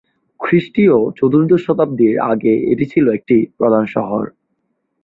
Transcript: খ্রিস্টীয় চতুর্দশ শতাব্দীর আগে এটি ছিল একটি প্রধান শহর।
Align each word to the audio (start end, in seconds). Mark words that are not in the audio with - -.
খ্রিস্টীয় 0.39 0.95
চতুর্দশ 1.17 1.61
শতাব্দীর 1.65 2.15
আগে 2.31 2.53
এটি 2.71 2.85
ছিল 2.85 3.05
একটি 3.09 3.37
প্রধান 3.57 3.83
শহর। 3.87 4.23